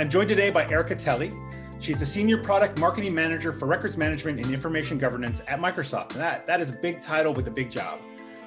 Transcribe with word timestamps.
I'm 0.00 0.08
joined 0.08 0.30
today 0.30 0.48
by 0.48 0.66
Erica 0.70 0.96
Toelle. 0.96 1.30
She's 1.78 2.00
the 2.00 2.06
Senior 2.06 2.38
Product 2.38 2.78
Marketing 2.78 3.14
Manager 3.14 3.52
for 3.52 3.66
Records 3.66 3.98
Management 3.98 4.42
and 4.42 4.54
Information 4.54 4.96
Governance 4.96 5.42
at 5.46 5.60
Microsoft. 5.60 6.12
And 6.12 6.20
that, 6.20 6.46
that 6.46 6.58
is 6.58 6.70
a 6.70 6.72
big 6.72 7.02
title 7.02 7.34
with 7.34 7.48
a 7.48 7.50
big 7.50 7.70
job. 7.70 8.00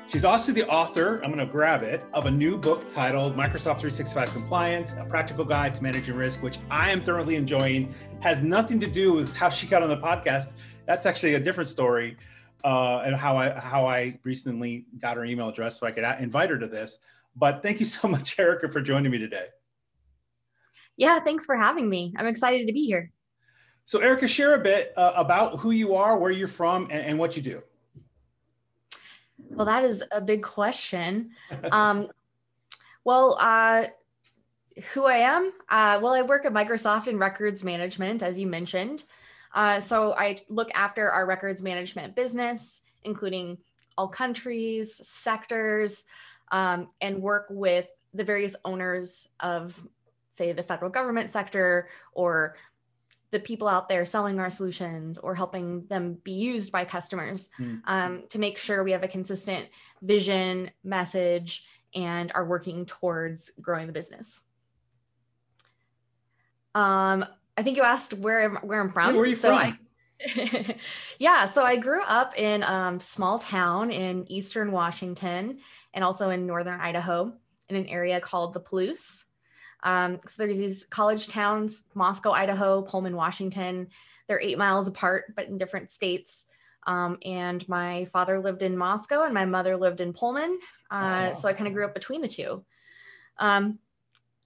She's 0.07 0.25
also 0.25 0.51
the 0.51 0.67
author, 0.67 1.23
I'm 1.23 1.31
going 1.31 1.45
to 1.45 1.45
grab 1.45 1.83
it, 1.83 2.05
of 2.11 2.25
a 2.25 2.31
new 2.31 2.57
book 2.57 2.89
titled 2.89 3.35
Microsoft 3.35 3.81
365 3.81 4.33
Compliance, 4.33 4.95
a 4.99 5.05
practical 5.05 5.45
guide 5.45 5.75
to 5.75 5.83
managing 5.83 6.15
risk, 6.15 6.41
which 6.41 6.57
I 6.71 6.89
am 6.89 7.01
thoroughly 7.03 7.35
enjoying. 7.35 7.93
Has 8.21 8.41
nothing 8.41 8.79
to 8.79 8.87
do 8.87 9.13
with 9.13 9.35
how 9.35 9.49
she 9.49 9.67
got 9.67 9.83
on 9.83 9.89
the 9.89 9.97
podcast. 9.97 10.53
That's 10.87 11.05
actually 11.05 11.35
a 11.35 11.39
different 11.39 11.69
story, 11.69 12.17
uh, 12.63 13.03
and 13.05 13.15
how 13.15 13.37
I 13.37 13.51
how 13.59 13.85
I 13.85 14.17
recently 14.23 14.87
got 14.97 15.17
her 15.17 15.23
email 15.23 15.49
address 15.49 15.79
so 15.79 15.85
I 15.85 15.91
could 15.91 16.03
invite 16.19 16.49
her 16.49 16.57
to 16.57 16.67
this. 16.67 16.97
But 17.35 17.61
thank 17.61 17.79
you 17.79 17.85
so 17.85 18.07
much, 18.15 18.39
Erica, 18.39 18.71
for 18.71 18.81
joining 18.81 19.11
me 19.11 19.19
today. 19.19 19.49
Yeah, 20.97 21.19
thanks 21.19 21.45
for 21.45 21.55
having 21.55 21.89
me. 21.89 22.13
I'm 22.17 22.27
excited 22.27 22.67
to 22.67 22.73
be 22.73 22.85
here. 22.85 23.11
So, 23.85 23.99
Erica, 23.99 24.27
share 24.27 24.55
a 24.55 24.59
bit 24.59 24.93
uh, 24.95 25.13
about 25.15 25.59
who 25.59 25.71
you 25.71 25.95
are, 25.95 26.17
where 26.17 26.31
you're 26.31 26.47
from, 26.47 26.83
and, 26.83 27.05
and 27.05 27.19
what 27.19 27.35
you 27.35 27.41
do. 27.41 27.61
Well, 29.49 29.65
that 29.65 29.83
is 29.83 30.03
a 30.11 30.21
big 30.21 30.43
question. 30.43 31.31
Um, 31.71 32.07
well, 33.05 33.37
uh, 33.39 33.87
who 34.93 35.05
I 35.05 35.17
am? 35.17 35.51
Uh, 35.69 35.99
well, 36.01 36.13
I 36.13 36.21
work 36.21 36.45
at 36.45 36.53
Microsoft 36.53 37.07
in 37.07 37.17
records 37.17 37.63
management, 37.63 38.23
as 38.23 38.39
you 38.39 38.47
mentioned. 38.47 39.03
Uh, 39.53 39.79
so 39.79 40.13
I 40.13 40.37
look 40.49 40.71
after 40.73 41.11
our 41.11 41.25
records 41.25 41.61
management 41.61 42.15
business, 42.15 42.81
including 43.03 43.57
all 43.97 44.07
countries, 44.07 44.95
sectors, 45.05 46.05
um, 46.51 46.87
and 47.01 47.21
work 47.21 47.47
with 47.49 47.87
the 48.13 48.23
various 48.23 48.55
owners 48.65 49.27
of, 49.39 49.87
say, 50.35 50.51
the 50.51 50.63
federal 50.63 50.89
government 50.89 51.29
sector 51.29 51.89
or 52.11 52.55
the 53.31 53.39
people 53.39 53.67
out 53.67 53.89
there 53.89 54.05
selling 54.05 54.39
our 54.39 54.49
solutions 54.49 55.17
or 55.17 55.33
helping 55.33 55.85
them 55.87 56.17
be 56.23 56.33
used 56.33 56.71
by 56.71 56.85
customers 56.85 57.49
mm-hmm. 57.59 57.77
um, 57.85 58.23
to 58.29 58.39
make 58.39 58.57
sure 58.57 58.83
we 58.83 58.91
have 58.91 59.03
a 59.03 59.07
consistent 59.07 59.67
vision, 60.01 60.69
message, 60.83 61.65
and 61.95 62.31
are 62.35 62.45
working 62.45 62.85
towards 62.85 63.51
growing 63.61 63.87
the 63.87 63.93
business. 63.93 64.39
Um, 66.75 67.25
I 67.57 67.63
think 67.63 67.77
you 67.77 67.83
asked 67.83 68.13
where 68.15 68.49
where 68.49 68.81
I'm 68.81 68.89
from. 68.89 69.11
Yeah, 69.11 69.13
where 69.13 69.23
are 69.23 69.27
you 69.27 69.35
so 69.35 69.49
from? 69.49 69.77
I, 70.37 70.75
yeah, 71.19 71.45
so 71.45 71.63
I 71.63 71.75
grew 71.77 72.01
up 72.03 72.37
in 72.37 72.63
a 72.63 72.67
um, 72.67 72.99
small 72.99 73.39
town 73.39 73.91
in 73.91 74.31
eastern 74.31 74.71
Washington 74.71 75.59
and 75.93 76.03
also 76.03 76.29
in 76.29 76.45
northern 76.45 76.79
Idaho 76.79 77.33
in 77.69 77.75
an 77.75 77.87
area 77.87 78.19
called 78.19 78.53
the 78.53 78.59
Palouse. 78.59 79.25
Um, 79.83 80.17
so 80.25 80.43
there's 80.43 80.59
these 80.59 80.85
college 80.85 81.27
towns, 81.27 81.83
Moscow, 81.93 82.31
Idaho, 82.31 82.81
Pullman, 82.81 83.15
Washington. 83.15 83.87
They're 84.27 84.41
eight 84.41 84.57
miles 84.57 84.87
apart, 84.87 85.35
but 85.35 85.47
in 85.47 85.57
different 85.57 85.91
states. 85.91 86.45
Um, 86.87 87.17
and 87.23 87.67
my 87.69 88.05
father 88.05 88.39
lived 88.39 88.61
in 88.61 88.77
Moscow 88.77 89.23
and 89.23 89.33
my 89.33 89.45
mother 89.45 89.77
lived 89.77 90.01
in 90.01 90.13
Pullman. 90.13 90.59
Uh, 90.89 91.29
oh. 91.29 91.33
So 91.33 91.47
I 91.47 91.53
kind 91.53 91.67
of 91.67 91.73
grew 91.73 91.85
up 91.85 91.93
between 91.93 92.21
the 92.21 92.27
two. 92.27 92.63
Um, 93.37 93.79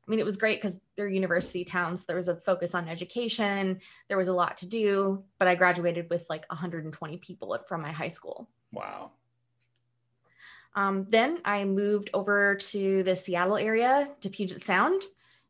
I 0.08 0.12
mean, 0.12 0.20
it 0.20 0.26
was 0.26 0.38
great 0.38 0.62
because 0.62 0.80
they're 0.96 1.10
university 1.10 1.66
towns. 1.66 2.06
There 2.06 2.16
was 2.16 2.30
a 2.30 2.38
focus 2.38 2.74
on 2.74 2.88
education. 2.88 3.80
There 4.08 4.18
was 4.18 4.30
a 4.30 4.34
lot 4.34 4.58
to 4.58 4.68
do, 4.68 5.24
but 5.38 5.48
I 5.48 5.56
graduated 5.56 6.10
with 6.10 6.26
like 6.30 6.46
120 6.50 7.18
people 7.18 7.58
from 7.68 7.82
my 7.82 7.92
high 7.92 8.08
school. 8.08 8.50
Wow. 8.72 9.12
Um, 10.76 11.06
then 11.10 11.40
I 11.44 11.66
moved 11.66 12.10
over 12.14 12.56
to 12.56 13.04
the 13.04 13.16
Seattle 13.16 13.58
area 13.58 14.08
to 14.22 14.30
Puget 14.30 14.62
Sound 14.62 15.02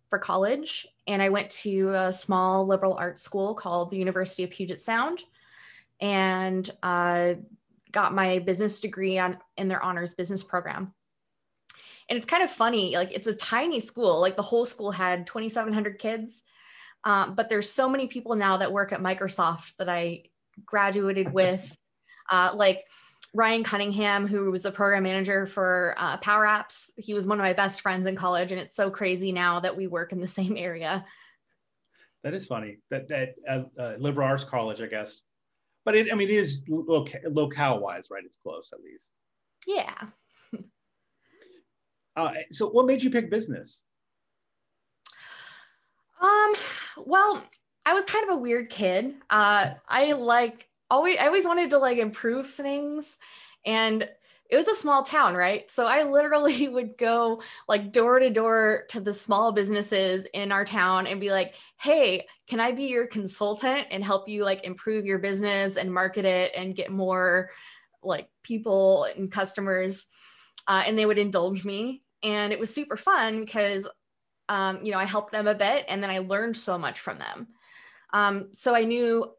for 0.09 0.19
college 0.19 0.87
and 1.07 1.21
I 1.21 1.29
went 1.29 1.49
to 1.51 1.89
a 1.93 2.11
small 2.11 2.65
liberal 2.65 2.93
arts 2.93 3.21
school 3.21 3.55
called 3.55 3.89
the 3.89 3.97
University 3.97 4.43
of 4.43 4.49
Puget 4.49 4.79
Sound 4.79 5.23
and 6.01 6.69
uh, 6.83 7.35
got 7.91 8.13
my 8.13 8.39
business 8.39 8.81
degree 8.81 9.17
on 9.17 9.37
in 9.55 9.67
their 9.67 9.81
honors 9.81 10.13
business 10.13 10.43
program. 10.43 10.93
And 12.09 12.17
it's 12.17 12.27
kind 12.27 12.43
of 12.43 12.49
funny, 12.49 12.95
like 12.95 13.13
it's 13.13 13.27
a 13.27 13.35
tiny 13.35 13.79
school, 13.79 14.19
like 14.19 14.35
the 14.35 14.41
whole 14.41 14.65
school 14.65 14.91
had 14.91 15.27
2,700 15.27 15.97
kids. 15.99 16.43
Um, 17.03 17.35
but 17.35 17.49
there's 17.49 17.69
so 17.69 17.89
many 17.89 18.07
people 18.07 18.35
now 18.35 18.57
that 18.57 18.71
work 18.71 18.91
at 18.91 19.01
Microsoft 19.01 19.75
that 19.77 19.89
I 19.89 20.23
graduated 20.65 21.33
with. 21.33 21.75
Uh, 22.29 22.51
like 22.53 22.83
Ryan 23.33 23.63
Cunningham, 23.63 24.27
who 24.27 24.51
was 24.51 24.63
the 24.63 24.71
program 24.71 25.03
manager 25.03 25.45
for 25.45 25.95
uh, 25.97 26.17
Power 26.17 26.45
Apps, 26.45 26.91
he 26.97 27.13
was 27.13 27.27
one 27.27 27.39
of 27.39 27.43
my 27.43 27.53
best 27.53 27.81
friends 27.81 28.07
in 28.07 28.15
college, 28.15 28.51
and 28.51 28.59
it's 28.59 28.75
so 28.75 28.89
crazy 28.89 29.31
now 29.31 29.59
that 29.59 29.75
we 29.75 29.87
work 29.87 30.11
in 30.11 30.19
the 30.19 30.27
same 30.27 30.55
area. 30.57 31.05
That 32.23 32.33
is 32.33 32.45
funny. 32.47 32.79
That 32.89 33.07
that 33.09 33.35
uh, 33.47 33.63
uh, 33.79 33.95
liberal 33.99 34.27
arts 34.27 34.43
college, 34.43 34.81
I 34.81 34.87
guess, 34.87 35.21
but 35.85 35.95
it, 35.95 36.11
I 36.11 36.15
mean, 36.15 36.29
it 36.29 36.33
is 36.33 36.63
loca- 36.67 37.29
locale 37.29 37.79
wise, 37.79 38.07
right? 38.11 38.23
It's 38.25 38.37
close 38.37 38.71
at 38.73 38.81
least. 38.81 39.11
Yeah. 39.65 39.95
Uh, 42.15 42.33
so, 42.49 42.67
what 42.67 42.87
made 42.87 43.03
you 43.03 43.11
pick 43.11 43.29
business? 43.29 43.81
Um. 46.19 46.53
Well, 47.05 47.43
I 47.85 47.93
was 47.93 48.05
kind 48.05 48.27
of 48.27 48.35
a 48.35 48.39
weird 48.39 48.71
kid. 48.71 49.13
Uh, 49.29 49.75
I 49.87 50.13
like 50.13 50.67
always 50.89 51.17
I 51.19 51.27
always 51.27 51.45
wanted 51.45 51.71
to 51.71 51.77
like 51.77 51.97
improve 51.97 52.49
things 52.49 53.17
and 53.65 54.09
it 54.49 54.55
was 54.55 54.67
a 54.67 54.75
small 54.75 55.03
town, 55.03 55.35
right? 55.35 55.69
So 55.69 55.85
I 55.85 56.03
literally 56.03 56.67
would 56.69 56.97
go 56.97 57.41
like 57.67 57.91
door 57.91 58.19
to 58.19 58.29
door 58.29 58.85
to 58.89 58.99
the 59.01 59.13
small 59.13 59.51
businesses 59.51 60.25
in 60.33 60.51
our 60.51 60.65
town 60.65 61.07
and 61.07 61.19
be 61.19 61.31
like, 61.31 61.55
"Hey, 61.79 62.25
can 62.47 62.59
I 62.59 62.71
be 62.71 62.85
your 62.85 63.07
consultant 63.07 63.87
and 63.91 64.03
help 64.03 64.29
you 64.29 64.43
like 64.43 64.65
improve 64.65 65.05
your 65.05 65.19
business 65.19 65.75
and 65.75 65.93
market 65.93 66.25
it 66.25 66.53
and 66.55 66.75
get 66.75 66.91
more 66.91 67.49
like 68.01 68.29
people 68.43 69.05
and 69.15 69.31
customers?" 69.31 70.07
Uh, 70.67 70.83
and 70.85 70.97
they 70.97 71.05
would 71.05 71.17
indulge 71.17 71.65
me, 71.65 72.03
and 72.23 72.53
it 72.53 72.59
was 72.59 72.73
super 72.73 72.97
fun 72.97 73.41
because 73.41 73.87
um, 74.49 74.83
you 74.83 74.91
know 74.91 74.99
I 74.99 75.05
helped 75.05 75.31
them 75.33 75.47
a 75.47 75.55
bit, 75.55 75.85
and 75.89 76.01
then 76.01 76.09
I 76.09 76.19
learned 76.19 76.55
so 76.55 76.77
much 76.77 76.99
from 76.99 77.19
them. 77.19 77.47
Um, 78.13 78.49
so 78.53 78.73
I 78.73 78.85
knew 78.85 79.29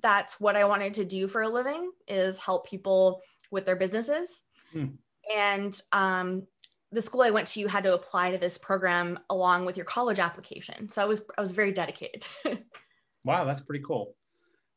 that's 0.00 0.40
what 0.40 0.56
I 0.56 0.64
wanted 0.64 0.94
to 0.94 1.04
do 1.04 1.28
for 1.28 1.42
a 1.42 1.48
living 1.48 1.90
is 2.08 2.38
help 2.38 2.66
people 2.66 3.20
with 3.50 3.64
their 3.64 3.76
businesses. 3.76 4.44
Hmm. 4.72 4.86
And 5.34 5.80
um, 5.92 6.46
the 6.92 7.00
school 7.00 7.22
I 7.22 7.30
went 7.30 7.46
to, 7.48 7.60
you 7.60 7.68
had 7.68 7.84
to 7.84 7.94
apply 7.94 8.30
to 8.32 8.38
this 8.38 8.58
program 8.58 9.18
along 9.30 9.66
with 9.66 9.76
your 9.76 9.86
college 9.86 10.18
application. 10.18 10.88
So 10.88 11.02
I 11.02 11.04
was 11.06 11.22
I 11.36 11.40
was 11.40 11.52
very 11.52 11.72
dedicated. 11.72 12.24
wow, 13.24 13.44
that's 13.44 13.60
pretty 13.60 13.84
cool. 13.84 14.14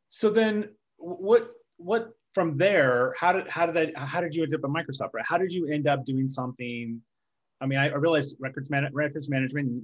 So 0.09 0.29
then, 0.29 0.69
what 0.97 1.51
what 1.77 2.11
from 2.33 2.57
there? 2.57 3.13
How 3.19 3.33
did 3.33 3.49
how 3.49 3.65
did 3.65 3.75
that 3.75 3.97
how 3.97 4.21
did 4.21 4.33
you 4.33 4.43
end 4.43 4.53
up 4.53 4.61
at 4.63 4.69
Microsoft? 4.69 5.09
Right? 5.13 5.25
How 5.25 5.37
did 5.37 5.51
you 5.51 5.67
end 5.71 5.87
up 5.87 6.05
doing 6.05 6.29
something? 6.29 7.01
I 7.59 7.65
mean, 7.65 7.79
I, 7.79 7.89
I 7.89 7.95
realize 7.95 8.35
records 8.39 8.69
man, 8.69 8.87
records 8.93 9.29
management. 9.29 9.83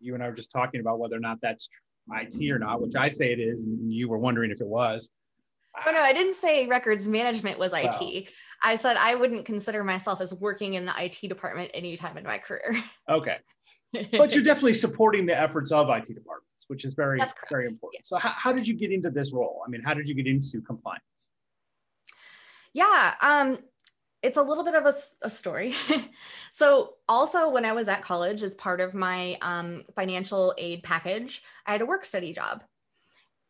You 0.00 0.14
and 0.14 0.22
I 0.22 0.28
were 0.28 0.34
just 0.34 0.50
talking 0.50 0.80
about 0.80 0.98
whether 0.98 1.16
or 1.16 1.20
not 1.20 1.38
that's 1.40 1.68
IT 2.12 2.50
or 2.50 2.58
not, 2.58 2.80
which 2.80 2.94
I 2.96 3.08
say 3.08 3.32
it 3.32 3.40
is, 3.40 3.64
and 3.64 3.92
you 3.92 4.08
were 4.08 4.18
wondering 4.18 4.50
if 4.50 4.60
it 4.60 4.66
was. 4.66 5.10
Oh 5.86 5.90
no, 5.90 6.00
I 6.00 6.12
didn't 6.12 6.34
say 6.34 6.66
records 6.66 7.08
management 7.08 7.58
was 7.58 7.72
IT. 7.72 8.00
Well, 8.00 8.22
I 8.62 8.76
said 8.76 8.96
I 8.96 9.14
wouldn't 9.14 9.44
consider 9.44 9.82
myself 9.82 10.20
as 10.20 10.32
working 10.34 10.74
in 10.74 10.84
the 10.84 10.92
IT 10.96 11.28
department 11.28 11.70
anytime 11.74 12.16
in 12.16 12.24
my 12.24 12.38
career. 12.38 12.76
Okay. 13.08 13.38
but 14.12 14.34
you're 14.34 14.44
definitely 14.44 14.72
supporting 14.72 15.26
the 15.26 15.38
efforts 15.38 15.70
of 15.72 15.88
IT 15.88 16.06
departments, 16.06 16.64
which 16.68 16.84
is 16.84 16.94
very, 16.94 17.20
very 17.50 17.66
important. 17.66 18.00
Yeah. 18.00 18.00
So 18.04 18.18
how, 18.18 18.30
how 18.30 18.52
did 18.52 18.66
you 18.66 18.74
get 18.74 18.90
into 18.90 19.10
this 19.10 19.32
role? 19.32 19.62
I 19.66 19.70
mean, 19.70 19.82
how 19.82 19.94
did 19.94 20.08
you 20.08 20.14
get 20.14 20.26
into 20.26 20.60
compliance? 20.62 21.30
Yeah. 22.72 23.14
Um, 23.20 23.58
it's 24.24 24.38
a 24.38 24.42
little 24.42 24.64
bit 24.64 24.74
of 24.74 24.86
a, 24.86 24.92
a 25.22 25.28
story. 25.28 25.74
so, 26.50 26.94
also, 27.08 27.50
when 27.50 27.66
I 27.66 27.72
was 27.72 27.88
at 27.88 28.02
college, 28.02 28.42
as 28.42 28.54
part 28.54 28.80
of 28.80 28.94
my 28.94 29.36
um, 29.42 29.84
financial 29.94 30.54
aid 30.56 30.82
package, 30.82 31.42
I 31.66 31.72
had 31.72 31.82
a 31.82 31.86
work 31.86 32.06
study 32.06 32.32
job. 32.32 32.64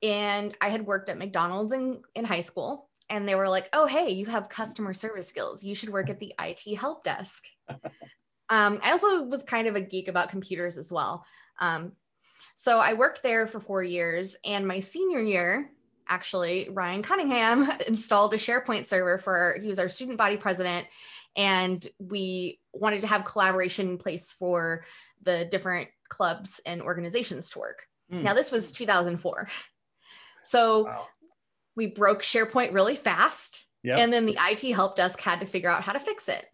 And 0.02 0.54
I 0.60 0.68
had 0.68 0.84
worked 0.84 1.08
at 1.08 1.16
McDonald's 1.16 1.72
in, 1.72 2.02
in 2.16 2.24
high 2.24 2.40
school. 2.40 2.90
And 3.08 3.28
they 3.28 3.36
were 3.36 3.48
like, 3.48 3.68
oh, 3.72 3.86
hey, 3.86 4.10
you 4.10 4.26
have 4.26 4.48
customer 4.48 4.94
service 4.94 5.28
skills. 5.28 5.62
You 5.62 5.76
should 5.76 5.90
work 5.90 6.10
at 6.10 6.18
the 6.18 6.34
IT 6.42 6.76
help 6.76 7.04
desk. 7.04 7.44
um, 7.68 8.80
I 8.82 8.90
also 8.90 9.22
was 9.22 9.44
kind 9.44 9.68
of 9.68 9.76
a 9.76 9.80
geek 9.80 10.08
about 10.08 10.28
computers 10.28 10.76
as 10.76 10.90
well. 10.90 11.24
Um, 11.60 11.92
so, 12.56 12.80
I 12.80 12.94
worked 12.94 13.22
there 13.22 13.46
for 13.46 13.60
four 13.60 13.84
years. 13.84 14.36
And 14.44 14.66
my 14.66 14.80
senior 14.80 15.20
year, 15.20 15.70
actually 16.08 16.68
Ryan 16.70 17.02
Cunningham 17.02 17.70
installed 17.86 18.34
a 18.34 18.36
SharePoint 18.36 18.86
server 18.86 19.18
for 19.18 19.56
he 19.60 19.68
was 19.68 19.78
our 19.78 19.88
student 19.88 20.18
body 20.18 20.36
president 20.36 20.86
and 21.36 21.86
we 21.98 22.60
wanted 22.72 23.00
to 23.00 23.06
have 23.06 23.24
collaboration 23.24 23.88
in 23.88 23.98
place 23.98 24.32
for 24.32 24.84
the 25.22 25.46
different 25.50 25.88
clubs 26.08 26.60
and 26.64 26.82
organizations 26.82 27.50
to 27.50 27.58
work. 27.58 27.86
Mm. 28.12 28.22
Now 28.22 28.34
this 28.34 28.52
was 28.52 28.72
2004. 28.72 29.48
So 30.42 30.84
wow. 30.84 31.06
we 31.74 31.88
broke 31.88 32.22
SharePoint 32.22 32.72
really 32.72 32.96
fast 32.96 33.66
yep. 33.82 33.98
and 33.98 34.12
then 34.12 34.26
the 34.26 34.38
IT 34.40 34.72
help 34.74 34.96
desk 34.96 35.20
had 35.20 35.40
to 35.40 35.46
figure 35.46 35.70
out 35.70 35.82
how 35.82 35.92
to 35.92 36.00
fix 36.00 36.28
it. 36.28 36.46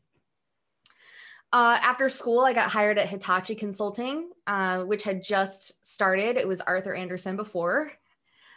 Uh, 1.53 1.77
after 1.83 2.09
school, 2.09 2.41
I 2.41 2.53
got 2.53 2.71
hired 2.71 2.97
at 2.97 3.09
Hitachi 3.09 3.57
Consulting, 3.57 4.31
uh, 4.47 4.85
which 4.85 5.03
had 5.03 5.23
just 5.23 5.85
started. 5.85 6.37
It 6.37 6.47
was 6.47 6.61
Arthur 6.61 6.95
Andersen 6.95 7.35
before. 7.35 7.91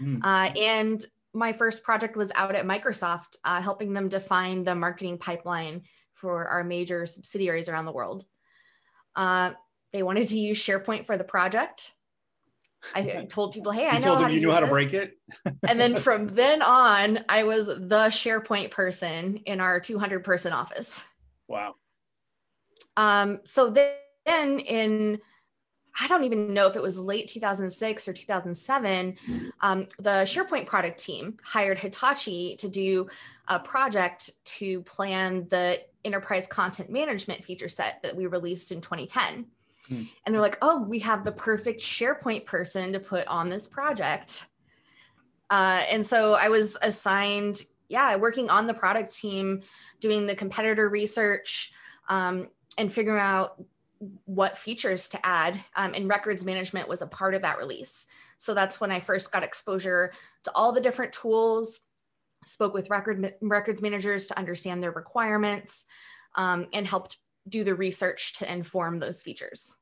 Mm. 0.01 0.19
Uh, 0.23 0.51
and 0.59 1.05
my 1.33 1.53
first 1.53 1.83
project 1.83 2.15
was 2.15 2.31
out 2.35 2.55
at 2.55 2.65
Microsoft, 2.65 3.37
uh, 3.43 3.61
helping 3.61 3.93
them 3.93 4.07
define 4.07 4.63
the 4.63 4.75
marketing 4.75 5.17
pipeline 5.17 5.83
for 6.13 6.47
our 6.47 6.63
major 6.63 7.05
subsidiaries 7.05 7.67
around 7.67 7.85
the 7.85 7.91
world. 7.91 8.25
Uh, 9.15 9.51
they 9.91 10.03
wanted 10.03 10.27
to 10.29 10.39
use 10.39 10.57
SharePoint 10.57 11.05
for 11.05 11.17
the 11.17 11.23
project. 11.23 11.93
I 12.95 13.25
told 13.29 13.53
people, 13.53 13.71
"Hey, 13.71 13.87
I 13.87 13.99
know 13.99 14.15
how 14.15 14.27
to 14.27 14.33
you 14.33 14.41
knew 14.41 14.51
how 14.51 14.59
to 14.59 14.67
break 14.67 14.93
it." 14.93 15.17
and 15.67 15.79
then 15.79 15.95
from 15.95 16.27
then 16.35 16.61
on, 16.61 17.23
I 17.29 17.43
was 17.43 17.67
the 17.67 18.07
SharePoint 18.09 18.71
person 18.71 19.37
in 19.45 19.59
our 19.59 19.79
200 19.79 20.23
person 20.23 20.53
office. 20.53 21.05
Wow. 21.47 21.75
Um, 22.97 23.39
so 23.43 23.69
then 23.69 24.59
in 24.59 25.19
I 25.99 26.07
don't 26.07 26.23
even 26.23 26.53
know 26.53 26.67
if 26.67 26.75
it 26.75 26.81
was 26.81 26.99
late 26.99 27.27
2006 27.27 28.07
or 28.07 28.13
2007, 28.13 29.17
um, 29.61 29.87
the 29.99 30.23
SharePoint 30.25 30.65
product 30.65 30.99
team 30.99 31.37
hired 31.43 31.77
Hitachi 31.77 32.55
to 32.57 32.67
do 32.67 33.07
a 33.47 33.59
project 33.59 34.31
to 34.45 34.81
plan 34.83 35.47
the 35.49 35.81
enterprise 36.05 36.47
content 36.47 36.89
management 36.89 37.43
feature 37.43 37.69
set 37.69 38.01
that 38.03 38.15
we 38.15 38.25
released 38.25 38.71
in 38.71 38.81
2010. 38.81 39.45
Hmm. 39.87 40.03
And 40.25 40.33
they're 40.33 40.41
like, 40.41 40.57
oh, 40.61 40.81
we 40.81 40.99
have 40.99 41.23
the 41.23 41.31
perfect 41.31 41.81
SharePoint 41.81 42.45
person 42.45 42.93
to 42.93 42.99
put 42.99 43.27
on 43.27 43.49
this 43.49 43.67
project. 43.67 44.47
Uh, 45.49 45.83
and 45.91 46.05
so 46.05 46.33
I 46.33 46.49
was 46.49 46.77
assigned, 46.81 47.61
yeah, 47.89 48.15
working 48.15 48.49
on 48.49 48.65
the 48.65 48.73
product 48.73 49.13
team, 49.13 49.61
doing 49.99 50.25
the 50.25 50.35
competitor 50.35 50.89
research 50.89 51.71
um, 52.09 52.47
and 52.77 52.91
figuring 52.91 53.21
out 53.21 53.61
what 54.25 54.57
features 54.57 55.09
to 55.09 55.25
add. 55.25 55.59
Um, 55.75 55.93
and 55.93 56.09
records 56.09 56.45
management 56.45 56.87
was 56.87 57.01
a 57.01 57.07
part 57.07 57.35
of 57.35 57.41
that 57.41 57.57
release. 57.57 58.07
So 58.37 58.53
that's 58.53 58.79
when 58.81 58.91
I 58.91 58.99
first 58.99 59.31
got 59.31 59.43
exposure 59.43 60.13
to 60.43 60.51
all 60.55 60.71
the 60.71 60.81
different 60.81 61.13
tools, 61.13 61.79
spoke 62.45 62.73
with 62.73 62.89
record 62.89 63.33
records 63.41 63.81
managers 63.81 64.27
to 64.27 64.37
understand 64.37 64.81
their 64.81 64.91
requirements, 64.91 65.85
um, 66.35 66.67
and 66.73 66.87
helped 66.87 67.17
do 67.47 67.63
the 67.63 67.75
research 67.75 68.33
to 68.35 68.51
inform 68.51 68.99
those 68.99 69.21
features. 69.21 69.75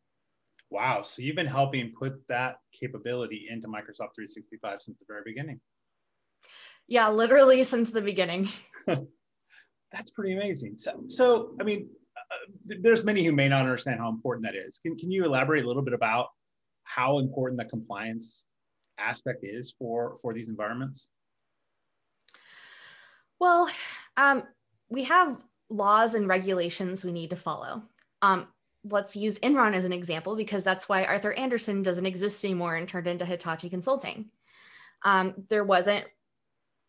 Wow. 0.69 1.01
So 1.01 1.21
you've 1.21 1.35
been 1.35 1.45
helping 1.45 1.91
put 1.97 2.27
that 2.27 2.57
capability 2.71 3.47
into 3.50 3.68
Microsoft 3.68 4.15
365 4.15 4.81
since 4.81 4.97
the 5.00 5.06
very 5.07 5.21
beginning. 5.25 5.59
Yeah, 6.88 7.09
literally 7.09 7.63
since 7.63 7.91
the 7.91 8.01
beginning. 8.01 8.50
That's 8.88 10.12
pretty 10.12 10.33
amazing. 10.33 10.77
So, 10.77 11.03
so 11.07 11.56
I 11.59 11.63
mean, 11.63 11.89
there's 12.66 13.04
many 13.04 13.24
who 13.24 13.31
may 13.31 13.50
not 13.50 13.62
understand 13.62 14.00
how 14.00 14.10
important 14.10 14.45
that 14.45 14.56
is. 14.56 14.80
Can, 14.80 14.98
can 14.98 15.12
you 15.12 15.25
elaborate 15.25 15.63
a 15.63 15.68
little 15.68 15.81
bit 15.81 15.94
about 15.94 16.28
how 16.83 17.19
important 17.19 17.60
the 17.60 17.66
compliance 17.66 18.45
aspect 18.98 19.44
is 19.44 19.74
for, 19.78 20.18
for 20.22 20.33
these 20.33 20.50
environments? 20.50 21.07
Well, 23.39 23.69
um, 24.18 24.44
we 24.89 25.04
have 25.06 25.38
laws 25.69 26.13
and 26.13 26.28
regulations 26.28 27.04
we 27.04 27.12
need 27.12 27.31
to 27.31 27.36
follow. 27.36 27.83
Um, 28.22 28.48
let's 28.83 29.16
use 29.16 29.39
Enron 29.39 29.74
as 29.74 29.86
an 29.86 29.94
example 29.94 30.36
because 30.36 30.63
that's 30.63 30.89
why 30.89 31.06
Arthur 31.06 31.33
Andersen 31.33 31.81
doesn't 31.81 32.06
exist 32.06 32.44
anymore 32.44 32.75
and 32.75 32.88
turned 32.88 33.07
into 33.07 33.25
Hitachi 33.25 33.69
Consulting. 33.69 34.30
Um, 35.04 35.33
there 35.50 35.63
wasn't 35.63 36.06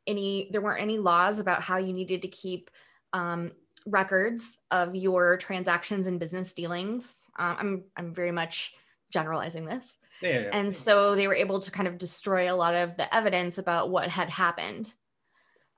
any, 0.06 0.50
there 0.52 0.60
weren't 0.60 0.82
any 0.82 0.98
laws 0.98 1.38
about 1.38 1.62
how 1.62 1.78
you 1.78 1.92
needed 1.92 2.22
to 2.22 2.28
keep 2.28 2.70
um, 3.12 3.52
records 3.86 4.58
of 4.70 4.94
your 4.94 5.36
transactions 5.36 6.06
and 6.06 6.20
business 6.20 6.54
dealings. 6.54 7.28
Um, 7.38 7.56
I'm 7.58 7.84
I'm 7.96 8.14
very 8.14 8.32
much 8.32 8.72
generalizing 9.10 9.66
this, 9.66 9.98
yeah, 10.20 10.48
and 10.52 10.74
so 10.74 11.14
they 11.14 11.26
were 11.26 11.34
able 11.34 11.60
to 11.60 11.70
kind 11.70 11.88
of 11.88 11.98
destroy 11.98 12.52
a 12.52 12.56
lot 12.56 12.74
of 12.74 12.96
the 12.96 13.14
evidence 13.14 13.58
about 13.58 13.90
what 13.90 14.08
had 14.08 14.30
happened. 14.30 14.92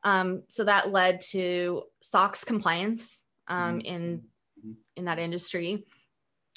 Um, 0.02 0.42
so 0.48 0.64
that 0.64 0.92
led 0.92 1.20
to 1.30 1.84
SOX 2.02 2.44
compliance 2.44 3.24
um, 3.48 3.78
mm-hmm. 3.78 3.86
in 3.86 4.22
mm-hmm. 4.60 4.72
in 4.96 5.04
that 5.06 5.18
industry. 5.18 5.86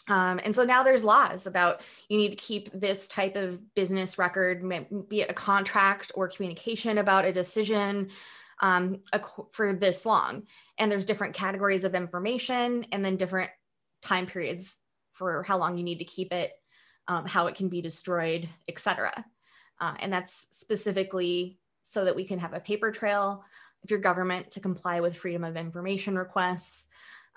Um, 0.09 0.39
and 0.43 0.55
so 0.55 0.63
now 0.63 0.83
there's 0.83 1.03
laws 1.03 1.47
about 1.47 1.81
you 2.07 2.17
need 2.17 2.29
to 2.29 2.37
keep 2.37 2.71
this 2.71 3.07
type 3.07 3.35
of 3.35 3.59
business 3.75 4.17
record, 4.17 4.63
be 5.09 5.21
it 5.21 5.29
a 5.29 5.33
contract 5.33 6.13
or 6.15 6.29
communication 6.29 6.97
about 6.97 7.25
a 7.25 7.31
decision 7.31 8.09
um, 8.61 9.01
for 9.51 9.73
this 9.73 10.05
long. 10.05 10.47
And 10.77 10.91
there's 10.91 11.05
different 11.05 11.35
categories 11.35 11.83
of 11.83 11.95
information 11.95 12.85
and 12.91 13.03
then 13.03 13.17
different 13.17 13.51
time 14.01 14.25
periods 14.25 14.77
for 15.13 15.43
how 15.43 15.57
long 15.57 15.77
you 15.77 15.83
need 15.83 15.99
to 15.99 16.05
keep 16.05 16.31
it, 16.31 16.51
um, 17.07 17.25
how 17.25 17.47
it 17.47 17.55
can 17.55 17.69
be 17.69 17.81
destroyed, 17.81 18.47
etc. 18.67 19.25
Uh, 19.79 19.93
and 19.99 20.11
that's 20.11 20.47
specifically 20.51 21.59
so 21.83 22.05
that 22.05 22.15
we 22.15 22.25
can 22.25 22.39
have 22.39 22.53
a 22.53 22.59
paper 22.59 22.91
trail 22.91 23.43
of 23.83 23.91
your 23.91 23.99
government 23.99 24.51
to 24.51 24.59
comply 24.59 24.99
with 24.99 25.17
freedom 25.17 25.43
of 25.43 25.55
information 25.55 26.17
requests. 26.17 26.87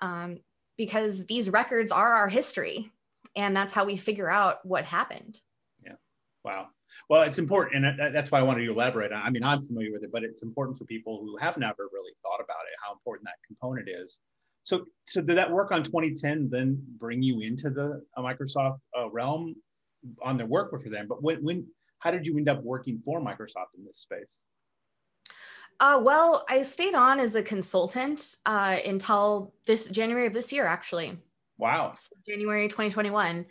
Um, 0.01 0.39
because 0.77 1.27
these 1.27 1.51
records 1.51 1.93
are 1.93 2.15
our 2.15 2.29
history 2.29 2.91
and 3.37 3.55
that's 3.55 3.73
how 3.73 3.85
we 3.85 3.97
figure 3.97 4.31
out 4.31 4.65
what 4.65 4.85
happened. 4.85 5.39
Yeah. 5.85 5.97
Wow. 6.43 6.69
Well, 7.09 7.23
it's 7.23 7.39
important, 7.39 7.85
and 7.85 8.15
that's 8.15 8.31
why 8.31 8.39
I 8.39 8.43
wanted 8.43 8.65
to 8.65 8.73
elaborate. 8.73 9.13
I 9.13 9.31
mean, 9.31 9.43
I'm 9.43 9.63
familiar 9.63 9.93
with 9.93 10.05
it, 10.05 10.11
but 10.13 10.25
it's 10.25 10.43
important 10.43 10.79
for 10.79 10.85
people 10.85 11.21
who 11.21 11.37
have 11.37 11.57
never 11.57 11.89
really 11.93 12.13
thought 12.23 12.43
about 12.43 12.63
it, 12.71 12.79
how 12.85 12.93
important 12.93 13.27
that 13.27 13.37
component 13.47 13.89
is. 13.89 14.21
So, 14.63 14.85
so 15.07 15.21
did 15.21 15.37
that 15.39 15.51
work 15.51 15.73
on 15.73 15.83
2010 15.83 16.49
then 16.51 16.83
bring 16.99 17.23
you 17.23 17.41
into 17.41 17.71
the 17.71 18.03
uh, 18.17 18.21
Microsoft 18.21 18.79
uh, 18.99 19.09
realm 19.11 19.57
on 20.23 20.37
their 20.37 20.47
work 20.47 20.71
for 20.83 20.89
them? 20.89 21.07
But 21.09 21.23
when, 21.23 21.43
when, 21.43 21.67
how 21.99 22.11
did 22.11 22.27
you 22.27 22.37
end 22.37 22.49
up 22.49 22.63
working 22.63 23.01
for 23.05 23.21
Microsoft 23.21 23.75
in 23.77 23.85
this 23.85 23.99
space? 23.99 24.43
Uh, 25.81 25.99
well, 26.03 26.45
I 26.49 26.63
stayed 26.63 26.95
on 26.95 27.19
as 27.19 27.35
a 27.35 27.43
consultant 27.43 28.37
uh, 28.45 28.77
until 28.85 29.55
this 29.67 29.89
January 29.89 30.27
of 30.27 30.35
this 30.35 30.53
year, 30.53 30.67
actually. 30.67 31.17
Wow. 31.57 31.95
So 31.99 32.17
January 32.27 32.69
2021. 32.69 33.47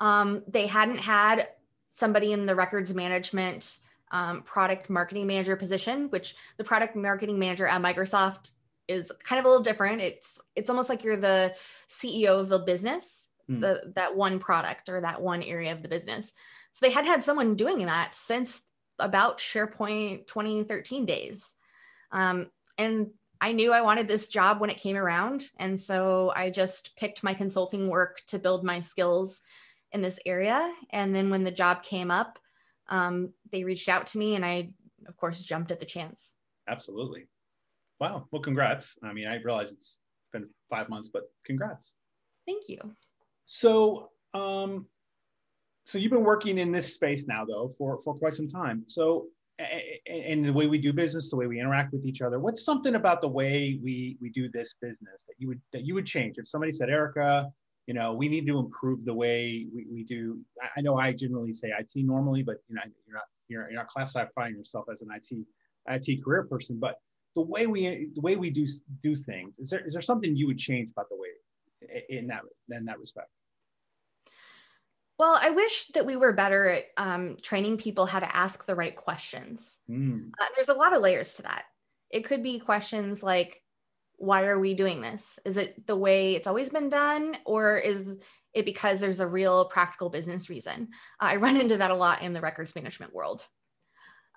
Um, 0.00 0.42
they 0.48 0.66
hadn't 0.66 0.98
had 0.98 1.48
somebody 1.92 2.32
in 2.32 2.46
the 2.46 2.54
records 2.54 2.94
management 2.94 3.78
um, 4.10 4.42
product 4.42 4.90
marketing 4.90 5.26
manager 5.26 5.56
position, 5.56 6.08
which 6.08 6.34
the 6.56 6.64
product 6.64 6.96
marketing 6.96 7.38
manager 7.38 7.66
at 7.66 7.80
Microsoft 7.80 8.50
is 8.88 9.12
kind 9.22 9.38
of 9.38 9.44
a 9.44 9.48
little 9.48 9.62
different. 9.62 10.00
It's 10.00 10.40
it's 10.56 10.70
almost 10.70 10.88
like 10.88 11.04
you're 11.04 11.16
the 11.16 11.54
CEO 11.88 12.40
of 12.40 12.48
the 12.48 12.58
business, 12.58 13.28
mm. 13.48 13.60
the 13.60 13.92
that 13.94 14.16
one 14.16 14.38
product 14.38 14.88
or 14.88 15.00
that 15.00 15.20
one 15.22 15.42
area 15.42 15.72
of 15.72 15.82
the 15.82 15.88
business. 15.88 16.34
So 16.72 16.84
they 16.86 16.92
had 16.92 17.06
had 17.06 17.22
someone 17.22 17.54
doing 17.54 17.86
that 17.86 18.14
since 18.14 18.62
about 18.98 19.38
SharePoint 19.38 20.26
2013 20.26 21.04
days. 21.04 21.54
Um, 22.10 22.50
and 22.78 23.10
I 23.40 23.52
knew 23.52 23.72
I 23.72 23.82
wanted 23.82 24.08
this 24.08 24.28
job 24.28 24.60
when 24.60 24.70
it 24.70 24.78
came 24.78 24.96
around. 24.96 25.50
And 25.58 25.78
so 25.78 26.32
I 26.34 26.50
just 26.50 26.96
picked 26.96 27.24
my 27.24 27.34
consulting 27.34 27.88
work 27.88 28.22
to 28.28 28.38
build 28.38 28.64
my 28.64 28.80
skills 28.80 29.42
in 29.92 30.02
this 30.02 30.20
area. 30.26 30.72
And 30.90 31.14
then 31.14 31.30
when 31.30 31.44
the 31.44 31.50
job 31.50 31.82
came 31.82 32.10
up, 32.10 32.38
um, 32.88 33.32
they 33.50 33.64
reached 33.64 33.88
out 33.88 34.06
to 34.08 34.18
me 34.18 34.34
and 34.34 34.44
I, 34.44 34.70
of 35.06 35.16
course, 35.16 35.44
jumped 35.44 35.70
at 35.70 35.80
the 35.80 35.86
chance. 35.86 36.36
Absolutely. 36.68 37.26
Wow. 38.00 38.26
Well, 38.30 38.42
congrats. 38.42 38.96
I 39.04 39.12
mean, 39.12 39.28
I 39.28 39.36
realize 39.36 39.72
it's 39.72 39.98
been 40.32 40.48
five 40.70 40.88
months, 40.88 41.10
but 41.12 41.22
congrats. 41.44 41.94
Thank 42.46 42.68
you. 42.68 42.78
So, 43.44 44.10
um, 44.34 44.86
so 45.84 45.98
you've 45.98 46.12
been 46.12 46.24
working 46.24 46.58
in 46.58 46.72
this 46.72 46.94
space 46.94 47.26
now, 47.26 47.44
though, 47.44 47.72
for 47.76 48.00
for 48.02 48.14
quite 48.14 48.34
some 48.34 48.48
time. 48.48 48.84
So, 48.86 49.26
and 49.58 50.44
the 50.44 50.52
way 50.52 50.66
we 50.66 50.78
do 50.78 50.92
business, 50.92 51.30
the 51.30 51.36
way 51.36 51.46
we 51.46 51.60
interact 51.60 51.92
with 51.92 52.06
each 52.06 52.22
other, 52.22 52.38
what's 52.38 52.64
something 52.64 52.94
about 52.94 53.20
the 53.20 53.28
way 53.28 53.80
we 53.82 54.16
we 54.20 54.30
do 54.30 54.48
this 54.50 54.74
business 54.80 55.24
that 55.24 55.34
you 55.38 55.48
would 55.48 55.60
that 55.72 55.84
you 55.84 55.94
would 55.94 56.06
change 56.06 56.38
if 56.38 56.48
somebody 56.48 56.72
said, 56.72 56.88
Erica, 56.88 57.50
you 57.86 57.94
know, 57.94 58.12
we 58.12 58.28
need 58.28 58.46
to 58.46 58.58
improve 58.58 59.04
the 59.04 59.14
way 59.14 59.66
we, 59.74 59.86
we 59.92 60.04
do. 60.04 60.40
I 60.76 60.80
know 60.80 60.96
I 60.96 61.12
generally 61.12 61.52
say 61.52 61.72
IT 61.76 61.92
normally, 61.96 62.42
but 62.42 62.56
you 62.68 62.76
know, 62.76 62.82
you're 63.06 63.14
not 63.14 63.24
you're, 63.48 63.70
you're 63.70 63.80
not 63.80 63.88
classifying 63.88 64.56
yourself 64.56 64.86
as 64.92 65.02
an 65.02 65.08
IT 65.12 65.46
IT 65.88 66.24
career 66.24 66.44
person. 66.44 66.78
But 66.78 66.96
the 67.34 67.42
way 67.42 67.66
we 67.66 68.08
the 68.14 68.20
way 68.20 68.36
we 68.36 68.50
do 68.50 68.66
do 69.02 69.16
things 69.16 69.54
is 69.58 69.70
there 69.70 69.84
is 69.86 69.92
there 69.94 70.02
something 70.02 70.36
you 70.36 70.46
would 70.46 70.58
change 70.58 70.90
about 70.92 71.08
the 71.08 71.16
way 71.16 71.28
in 72.08 72.28
that 72.28 72.42
in 72.70 72.84
that 72.84 73.00
respect? 73.00 73.28
Well, 75.18 75.38
I 75.40 75.50
wish 75.50 75.86
that 75.88 76.06
we 76.06 76.16
were 76.16 76.32
better 76.32 76.68
at 76.68 76.84
um, 76.96 77.36
training 77.42 77.76
people 77.76 78.06
how 78.06 78.18
to 78.18 78.36
ask 78.36 78.66
the 78.66 78.74
right 78.74 78.96
questions. 78.96 79.78
Mm. 79.88 80.30
Uh, 80.40 80.46
there's 80.56 80.68
a 80.68 80.74
lot 80.74 80.94
of 80.94 81.02
layers 81.02 81.34
to 81.34 81.42
that. 81.42 81.64
It 82.10 82.24
could 82.24 82.42
be 82.42 82.58
questions 82.58 83.22
like, 83.22 83.62
why 84.22 84.44
are 84.44 84.60
we 84.60 84.72
doing 84.72 85.00
this? 85.00 85.40
Is 85.44 85.56
it 85.56 85.84
the 85.88 85.96
way 85.96 86.36
it's 86.36 86.46
always 86.46 86.70
been 86.70 86.88
done, 86.88 87.36
or 87.44 87.76
is 87.76 88.18
it 88.54 88.64
because 88.64 89.00
there's 89.00 89.18
a 89.18 89.26
real 89.26 89.64
practical 89.64 90.10
business 90.10 90.48
reason? 90.48 90.90
Uh, 91.20 91.30
I 91.32 91.36
run 91.36 91.60
into 91.60 91.76
that 91.78 91.90
a 91.90 91.96
lot 91.96 92.22
in 92.22 92.32
the 92.32 92.40
records 92.40 92.72
management 92.76 93.12
world. 93.12 93.44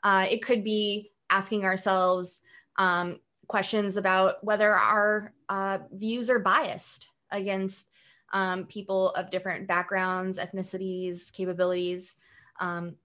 Uh, 0.03 0.25
it 0.29 0.43
could 0.43 0.63
be 0.63 1.11
asking 1.29 1.65
ourselves 1.65 2.41
um, 2.77 3.19
questions 3.47 3.95
about 3.95 4.43
whether 4.43 4.73
our 4.73 5.33
uh, 5.49 5.77
views 5.91 6.31
are 6.31 6.39
biased. 6.39 7.09
against 7.31 7.91
um, 8.33 8.65
people 8.65 9.11
of 9.11 9.29
different 9.29 9.67
backgrounds, 9.67 10.39
ethnicities, 10.39 11.31
capabilities. 11.31 12.15
Um, 12.59 12.95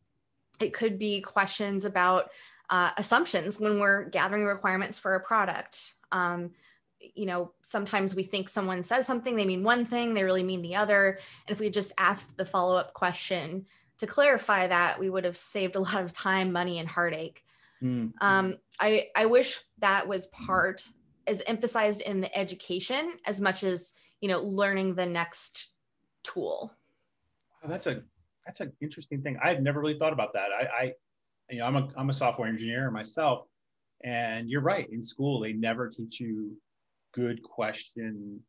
it 0.61 0.73
could 0.73 0.99
be 0.99 1.21
questions 1.21 1.85
about 1.85 2.31
uh, 2.71 2.91
assumptions 2.97 3.61
when 3.61 3.81
we're 3.81 4.05
gathering 4.05 4.45
requirements 4.45 4.99
for 4.99 5.15
a 5.15 5.21
product. 5.21 5.95
Um, 6.13 6.53
you 7.01 7.27
know, 7.27 7.53
sometimes 7.63 8.15
we 8.15 8.23
think 8.23 8.49
someone 8.49 8.83
says 8.83 9.07
something, 9.07 9.37
they 9.37 9.45
mean 9.45 9.63
one 9.63 9.85
thing, 9.85 10.15
they 10.15 10.25
really 10.25 10.43
mean 10.43 10.63
the 10.63 10.77
other. 10.77 11.19
And 11.47 11.55
if 11.55 11.61
we 11.61 11.71
just 11.71 11.93
asked 11.99 12.37
the 12.37 12.45
follow 12.45 12.77
up 12.77 12.93
question 12.95 13.67
to 13.99 14.07
clarify 14.07 14.67
that, 14.67 14.99
we 14.99 15.11
would 15.11 15.25
have 15.25 15.37
saved 15.37 15.77
a 15.77 15.81
lot 15.81 16.03
of 16.03 16.13
time, 16.13 16.53
money, 16.53 16.79
and 16.79 16.89
heartache. 16.89 17.45
Mm-hmm. 17.83 18.09
Um, 18.21 18.59
I, 18.79 19.09
I 19.17 19.27
wish 19.27 19.61
that 19.79 20.07
was 20.07 20.27
part 20.47 20.83
as 21.27 21.43
emphasized 21.47 22.03
in 22.03 22.21
the 22.21 22.37
education 22.37 23.13
as 23.25 23.41
much 23.41 23.63
as 23.63 23.95
you 24.21 24.29
know 24.29 24.43
learning 24.43 24.95
the 24.95 25.07
next 25.07 25.73
tool. 26.25 26.73
Oh, 27.63 27.69
that's 27.69 27.87
a 27.87 28.03
that's 28.45 28.61
an 28.61 28.73
interesting 28.81 29.23
thing. 29.23 29.39
I've 29.43 29.63
never 29.63 29.81
really 29.81 29.99
thought 29.99 30.13
about 30.13 30.33
that. 30.35 30.49
I, 30.53 30.67
I 30.83 30.93
you 31.51 31.59
know 31.59 31.67
I'm 31.67 31.77
a 31.77 31.89
I'm 31.97 32.11
a 32.11 32.13
software 32.13 32.49
engineer 32.49 32.91
myself, 32.91 33.47
and 34.03 34.51
you're 34.51 34.61
right. 34.61 34.89
In 34.91 35.03
school, 35.03 35.41
they 35.41 35.53
never 35.53 35.89
teach 35.89 36.21
you 36.21 36.57
good 37.13 37.43
question, 37.43 38.41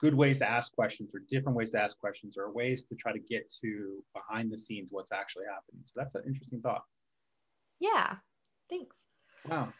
good 0.00 0.14
ways 0.14 0.38
to 0.38 0.48
ask 0.48 0.72
questions, 0.72 1.10
or 1.14 1.20
different 1.28 1.56
ways 1.56 1.72
to 1.72 1.80
ask 1.80 1.98
questions, 1.98 2.36
or 2.36 2.52
ways 2.52 2.84
to 2.84 2.94
try 2.94 3.12
to 3.12 3.18
get 3.18 3.52
to 3.62 4.02
behind 4.14 4.52
the 4.52 4.58
scenes 4.58 4.90
what's 4.92 5.12
actually 5.12 5.44
happening. 5.44 5.82
So 5.84 5.94
that's 5.96 6.14
an 6.14 6.22
interesting 6.26 6.60
thought. 6.60 6.82
Yeah, 7.80 8.16
thanks. 8.70 9.02
Wow. 9.48 9.72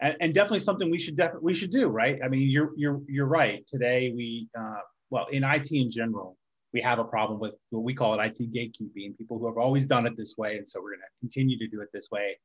And, 0.00 0.16
and 0.20 0.34
definitely 0.34 0.60
something 0.60 0.90
we 0.90 0.98
should 0.98 1.16
definitely 1.16 1.44
we 1.44 1.54
should 1.54 1.70
do, 1.70 1.88
right? 1.88 2.18
I 2.24 2.28
mean, 2.28 2.48
you're 2.48 2.72
you're 2.76 3.00
you're 3.08 3.26
right. 3.26 3.66
Today 3.66 4.12
we 4.14 4.48
uh, 4.58 4.80
well 5.10 5.26
in 5.26 5.44
IT 5.44 5.70
in 5.70 5.90
general, 5.90 6.36
we 6.72 6.80
have 6.80 6.98
a 6.98 7.04
problem 7.04 7.38
with 7.38 7.54
what 7.70 7.82
we 7.82 7.94
call 7.94 8.18
it 8.18 8.24
IT 8.24 8.52
gatekeeping, 8.52 9.16
people 9.16 9.38
who 9.38 9.46
have 9.46 9.58
always 9.58 9.86
done 9.86 10.06
it 10.06 10.16
this 10.16 10.34
way, 10.36 10.56
and 10.56 10.66
so 10.66 10.80
we're 10.80 10.90
going 10.90 11.00
to 11.00 11.20
continue 11.20 11.58
to 11.58 11.68
do 11.68 11.80
it 11.82 11.88
this 11.92 12.08
way. 12.10 12.38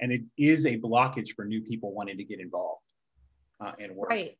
And 0.00 0.10
it 0.10 0.22
is 0.36 0.66
a 0.66 0.78
blockage 0.78 1.34
for 1.36 1.44
new 1.44 1.60
people 1.60 1.92
wanting 1.92 2.16
to 2.16 2.24
get 2.24 2.40
involved 2.40 2.80
uh, 3.60 3.72
and 3.78 3.94
work. 3.94 4.10
Right. 4.10 4.36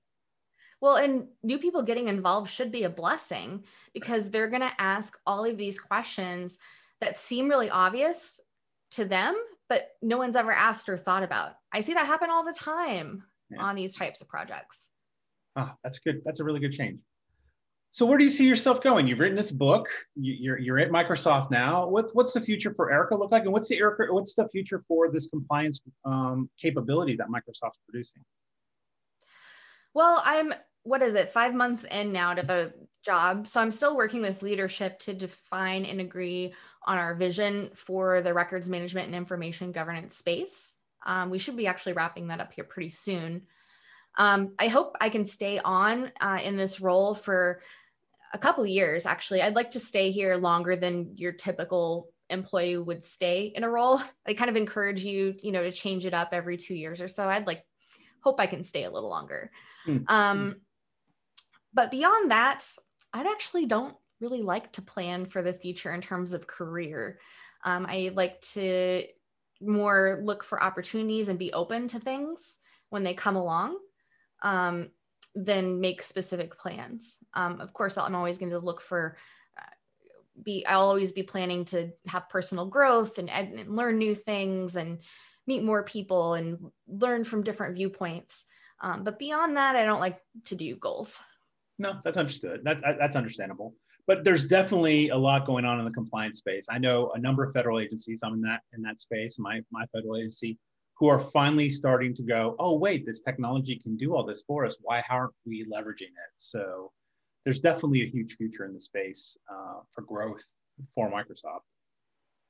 Well, 0.84 0.96
and 0.96 1.28
new 1.42 1.58
people 1.58 1.82
getting 1.82 2.08
involved 2.08 2.50
should 2.50 2.70
be 2.70 2.82
a 2.82 2.90
blessing 2.90 3.64
because 3.94 4.28
they're 4.28 4.50
going 4.50 4.60
to 4.60 4.74
ask 4.78 5.18
all 5.26 5.46
of 5.46 5.56
these 5.56 5.78
questions 5.78 6.58
that 7.00 7.16
seem 7.16 7.48
really 7.48 7.70
obvious 7.70 8.38
to 8.90 9.06
them, 9.06 9.34
but 9.70 9.92
no 10.02 10.18
one's 10.18 10.36
ever 10.36 10.52
asked 10.52 10.90
or 10.90 10.98
thought 10.98 11.22
about. 11.22 11.52
I 11.72 11.80
see 11.80 11.94
that 11.94 12.04
happen 12.04 12.28
all 12.28 12.44
the 12.44 12.52
time 12.52 13.24
yeah. 13.48 13.62
on 13.62 13.76
these 13.76 13.96
types 13.96 14.20
of 14.20 14.28
projects. 14.28 14.90
Ah, 15.56 15.74
that's 15.82 16.00
good. 16.00 16.20
That's 16.22 16.40
a 16.40 16.44
really 16.44 16.60
good 16.60 16.72
change. 16.72 17.00
So 17.90 18.04
where 18.04 18.18
do 18.18 18.24
you 18.24 18.28
see 18.30 18.46
yourself 18.46 18.82
going? 18.82 19.06
You've 19.06 19.20
written 19.20 19.38
this 19.38 19.52
book. 19.52 19.88
You're, 20.16 20.58
you're 20.58 20.78
at 20.80 20.90
Microsoft 20.90 21.50
now. 21.50 21.88
What, 21.88 22.10
what's 22.12 22.34
the 22.34 22.42
future 22.42 22.74
for 22.74 22.92
Erica 22.92 23.16
look 23.16 23.32
like? 23.32 23.44
And 23.44 23.54
what's 23.54 23.68
the 23.68 23.78
Erica, 23.78 24.12
what's 24.12 24.34
the 24.34 24.50
future 24.50 24.82
for 24.86 25.10
this 25.10 25.28
compliance 25.28 25.80
um, 26.04 26.50
capability 26.60 27.16
that 27.16 27.28
Microsoft's 27.28 27.80
producing? 27.88 28.22
Well, 29.94 30.20
I'm 30.26 30.52
what 30.84 31.02
is 31.02 31.14
it 31.14 31.30
five 31.30 31.54
months 31.54 31.84
in 31.84 32.12
now 32.12 32.34
to 32.34 32.46
the 32.46 32.72
job. 33.04 33.46
So 33.46 33.60
i'm 33.60 33.70
still 33.70 33.96
working 33.96 34.22
with 34.22 34.42
leadership 34.42 34.98
to 35.00 35.14
define 35.14 35.84
and 35.84 36.00
agree 36.00 36.54
on 36.86 36.98
our 36.98 37.14
vision 37.14 37.70
for 37.74 38.22
the 38.22 38.34
records 38.34 38.68
management 38.68 39.06
and 39.06 39.14
information 39.14 39.72
governance 39.72 40.16
space. 40.16 40.74
Um, 41.06 41.30
we 41.30 41.38
should 41.38 41.56
be 41.56 41.66
actually 41.66 41.92
wrapping 41.92 42.28
that 42.28 42.40
up 42.40 42.52
here 42.52 42.64
pretty 42.64 42.88
soon. 42.88 43.42
Um, 44.16 44.54
i 44.58 44.68
hope 44.68 44.96
i 45.00 45.08
can 45.08 45.24
stay 45.24 45.58
on 45.58 46.12
uh, 46.20 46.38
in 46.42 46.56
this 46.56 46.80
role 46.80 47.14
for 47.14 47.60
a 48.32 48.38
couple 48.38 48.64
years 48.66 49.06
actually. 49.06 49.42
I'd 49.42 49.56
like 49.56 49.72
to 49.72 49.80
stay 49.80 50.10
here 50.10 50.36
longer 50.36 50.76
than 50.76 51.12
your 51.16 51.32
typical 51.32 52.08
employee 52.30 52.78
would 52.78 53.04
stay 53.04 53.52
in 53.54 53.64
a 53.64 53.70
role. 53.70 54.00
They 54.24 54.34
kind 54.34 54.50
of 54.50 54.56
encourage 54.56 55.04
you 55.04 55.34
you 55.42 55.52
know 55.52 55.62
to 55.62 55.72
change 55.72 56.06
it 56.06 56.14
up 56.14 56.30
every 56.32 56.56
two 56.56 56.74
years 56.74 57.02
or 57.02 57.08
so. 57.08 57.28
I'd 57.28 57.46
like 57.46 57.64
hope 58.20 58.40
i 58.40 58.46
can 58.46 58.62
stay 58.62 58.84
a 58.84 58.90
little 58.90 59.10
longer. 59.10 59.50
Mm-hmm. 59.86 60.04
um, 60.08 60.56
but 61.74 61.90
beyond 61.90 62.30
that, 62.30 62.64
I 63.12 63.20
actually 63.20 63.66
don't 63.66 63.96
really 64.20 64.42
like 64.42 64.72
to 64.72 64.82
plan 64.82 65.26
for 65.26 65.42
the 65.42 65.52
future 65.52 65.92
in 65.92 66.00
terms 66.00 66.32
of 66.32 66.46
career. 66.46 67.18
Um, 67.64 67.86
I 67.88 68.12
like 68.14 68.40
to 68.52 69.04
more 69.60 70.20
look 70.22 70.44
for 70.44 70.62
opportunities 70.62 71.28
and 71.28 71.38
be 71.38 71.52
open 71.52 71.88
to 71.88 71.98
things 71.98 72.58
when 72.90 73.02
they 73.02 73.14
come 73.14 73.36
along 73.36 73.78
um, 74.42 74.90
than 75.34 75.80
make 75.80 76.02
specific 76.02 76.56
plans. 76.56 77.18
Um, 77.34 77.60
of 77.60 77.72
course, 77.72 77.98
I'm 77.98 78.14
always 78.14 78.38
going 78.38 78.50
to 78.52 78.58
look 78.58 78.80
for 78.80 79.16
uh, 79.58 79.62
be 80.42 80.64
I'll 80.66 80.88
always 80.88 81.12
be 81.12 81.22
planning 81.22 81.64
to 81.66 81.90
have 82.06 82.28
personal 82.28 82.66
growth 82.66 83.18
and, 83.18 83.30
and, 83.30 83.74
learn 83.74 83.98
new 83.98 84.14
things 84.14 84.76
and 84.76 84.98
meet 85.46 85.64
more 85.64 85.82
people 85.82 86.34
and 86.34 86.58
learn 86.86 87.24
from 87.24 87.42
different 87.42 87.74
viewpoints. 87.74 88.46
Um, 88.80 89.04
but 89.04 89.18
beyond 89.18 89.56
that, 89.56 89.76
I 89.76 89.84
don't 89.84 90.00
like 90.00 90.20
to 90.46 90.54
do 90.54 90.76
goals. 90.76 91.18
No, 91.78 91.98
that's 92.02 92.16
understood. 92.16 92.60
That's 92.64 92.82
that's 92.82 93.16
understandable. 93.16 93.74
But 94.06 94.22
there's 94.22 94.46
definitely 94.46 95.08
a 95.08 95.16
lot 95.16 95.46
going 95.46 95.64
on 95.64 95.78
in 95.78 95.84
the 95.84 95.90
compliance 95.90 96.38
space. 96.38 96.66
I 96.70 96.78
know 96.78 97.10
a 97.12 97.18
number 97.18 97.42
of 97.42 97.52
federal 97.52 97.80
agencies. 97.80 98.20
I'm 98.22 98.34
in 98.34 98.42
that 98.42 98.60
in 98.74 98.82
that 98.82 99.00
space. 99.00 99.38
My 99.38 99.60
my 99.70 99.86
federal 99.86 100.16
agency, 100.16 100.58
who 100.98 101.08
are 101.08 101.18
finally 101.18 101.68
starting 101.70 102.14
to 102.14 102.22
go. 102.22 102.54
Oh 102.58 102.76
wait, 102.76 103.06
this 103.06 103.20
technology 103.20 103.76
can 103.76 103.96
do 103.96 104.14
all 104.14 104.24
this 104.24 104.44
for 104.46 104.64
us. 104.64 104.76
Why 104.80 105.02
aren't 105.10 105.34
we 105.46 105.64
leveraging 105.64 106.12
it? 106.12 106.32
So 106.36 106.92
there's 107.44 107.60
definitely 107.60 108.02
a 108.02 108.06
huge 108.06 108.34
future 108.34 108.64
in 108.64 108.74
the 108.74 108.80
space 108.80 109.36
uh, 109.50 109.80
for 109.92 110.02
growth 110.02 110.52
for 110.94 111.10
Microsoft 111.10 111.62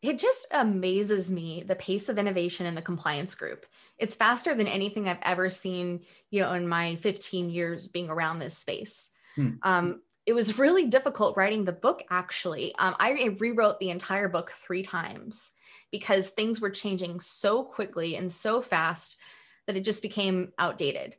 it 0.05 0.19
just 0.19 0.47
amazes 0.51 1.33
me 1.33 1.65
the 1.67 1.77
pace 1.77 2.09
of 2.09 2.19
innovation 2.19 2.67
in 2.67 2.75
the 2.75 2.83
compliance 2.83 3.35
group. 3.35 3.65
It's 3.99 4.17
faster 4.17 4.55
than 4.55 4.67
anything 4.67 5.09
I've 5.09 5.19
ever 5.23 5.49
seen, 5.49 6.01
you 6.31 6.41
know, 6.43 6.53
in 6.53 6.69
my 6.69 6.97
15 6.97 7.49
years 7.49 7.89
being 7.89 8.11
around 8.11 8.39
this 8.39 8.57
space. 8.57 9.11
Hmm. 9.35 9.51
Um, 9.63 10.03
it 10.27 10.33
was 10.33 10.59
really 10.59 10.87
difficult 10.87 11.37
writing 11.37 11.65
the 11.65 11.73
book 11.73 12.03
actually 12.09 12.75
um, 12.77 12.97
i 12.99 13.37
rewrote 13.39 13.79
the 13.79 13.91
entire 13.91 14.27
book 14.27 14.51
three 14.51 14.83
times 14.83 15.53
because 15.91 16.31
things 16.31 16.63
were 16.63 16.71
changing 16.71 17.21
so 17.21 17.63
quickly 17.63 18.17
and 18.17 18.31
so 18.33 18.61
fast 18.61 19.19
that 19.67 19.77
it 19.77 19.85
just 19.85 20.01
became 20.01 20.51
outdated 20.59 21.15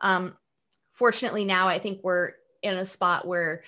um, 0.00 0.36
fortunately 0.92 1.46
now 1.46 1.68
i 1.68 1.78
think 1.78 2.00
we're 2.02 2.32
in 2.62 2.74
a 2.74 2.84
spot 2.84 3.26
where 3.26 3.62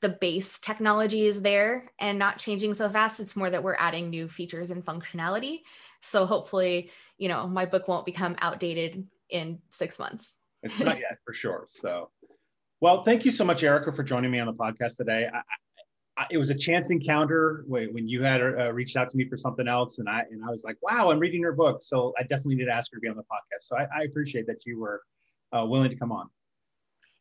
the 0.00 0.08
base 0.08 0.58
technology 0.58 1.26
is 1.26 1.42
there 1.42 1.90
and 1.98 2.18
not 2.18 2.38
changing 2.38 2.74
so 2.74 2.88
fast 2.88 3.20
it's 3.20 3.36
more 3.36 3.50
that 3.50 3.62
we're 3.62 3.76
adding 3.78 4.10
new 4.10 4.28
features 4.28 4.70
and 4.70 4.84
functionality 4.84 5.60
so 6.00 6.26
hopefully 6.26 6.90
you 7.18 7.28
know 7.28 7.46
my 7.46 7.66
book 7.66 7.88
won't 7.88 8.06
become 8.06 8.36
outdated 8.40 9.06
in 9.28 9.58
six 9.70 9.98
months 9.98 10.38
it's 10.62 10.78
not 10.78 10.98
yet 10.98 11.18
for 11.24 11.32
sure 11.32 11.66
so 11.68 12.10
well, 12.82 13.04
thank 13.04 13.24
you 13.24 13.30
so 13.30 13.44
much, 13.44 13.62
Erica, 13.62 13.92
for 13.92 14.02
joining 14.02 14.32
me 14.32 14.40
on 14.40 14.48
the 14.48 14.52
podcast 14.52 14.96
today. 14.96 15.28
I, 15.32 15.38
I, 16.20 16.26
it 16.32 16.36
was 16.36 16.50
a 16.50 16.54
chance 16.54 16.90
encounter 16.90 17.62
when 17.68 18.08
you 18.08 18.24
had 18.24 18.40
uh, 18.40 18.72
reached 18.72 18.96
out 18.96 19.08
to 19.10 19.16
me 19.16 19.28
for 19.28 19.36
something 19.36 19.68
else, 19.68 19.98
and 19.98 20.08
I 20.08 20.24
and 20.32 20.44
I 20.44 20.50
was 20.50 20.64
like, 20.64 20.78
"Wow, 20.82 21.12
I'm 21.12 21.20
reading 21.20 21.44
her 21.44 21.52
book," 21.52 21.80
so 21.80 22.12
I 22.18 22.22
definitely 22.22 22.56
need 22.56 22.64
to 22.64 22.72
ask 22.72 22.90
her 22.90 22.96
to 22.96 23.00
be 23.00 23.06
on 23.06 23.14
the 23.14 23.22
podcast. 23.22 23.60
So 23.68 23.76
I, 23.76 23.86
I 23.96 24.02
appreciate 24.02 24.48
that 24.48 24.66
you 24.66 24.80
were 24.80 25.00
uh, 25.56 25.64
willing 25.64 25.90
to 25.90 25.96
come 25.96 26.10
on. 26.10 26.28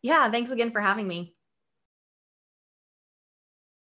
Yeah, 0.01 0.31
thanks 0.31 0.49
again 0.49 0.71
for 0.71 0.81
having 0.81 1.07
me. 1.07 1.35